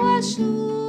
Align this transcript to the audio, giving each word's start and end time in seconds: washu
washu 0.00 0.79